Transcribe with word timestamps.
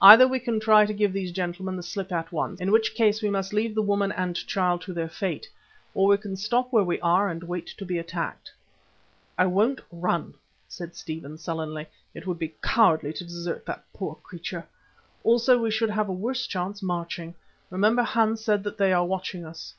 Either 0.00 0.28
we 0.28 0.38
can 0.38 0.60
try 0.60 0.86
to 0.86 0.92
give 0.92 1.12
these 1.12 1.32
gentlemen 1.32 1.74
the 1.74 1.82
slip 1.82 2.12
at 2.12 2.30
once, 2.30 2.60
in 2.60 2.70
which 2.70 2.94
case 2.94 3.20
we 3.20 3.28
must 3.28 3.52
leave 3.52 3.74
the 3.74 3.82
woman 3.82 4.12
and 4.12 4.36
child 4.46 4.80
to 4.80 4.92
their 4.92 5.08
fate, 5.08 5.48
or 5.94 6.06
we 6.06 6.16
can 6.16 6.36
stop 6.36 6.72
where 6.72 6.84
we 6.84 7.00
are 7.00 7.28
and 7.28 7.42
wait 7.42 7.66
to 7.66 7.84
be 7.84 7.98
attacked." 7.98 8.52
"I 9.36 9.46
won't 9.46 9.80
run," 9.90 10.34
said 10.68 10.94
Stephen 10.94 11.38
sullenly; 11.38 11.88
"it 12.14 12.24
would 12.24 12.38
be 12.38 12.54
cowardly 12.62 13.12
to 13.14 13.24
desert 13.24 13.66
that 13.66 13.82
poor 13.92 14.14
creature. 14.22 14.64
Also 15.24 15.58
we 15.58 15.72
should 15.72 15.90
have 15.90 16.08
a 16.08 16.12
worse 16.12 16.46
chance 16.46 16.80
marching. 16.80 17.34
Remember 17.68 18.04
Hans 18.04 18.44
said 18.44 18.62
that 18.62 18.78
they 18.78 18.92
are 18.92 19.04
watching 19.04 19.44
us." 19.44 19.74